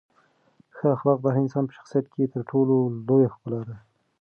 [0.75, 2.75] ښه اخلاق د هر انسان په شخصیت کې تر ټولو
[3.07, 3.75] لویه ښکلا ده.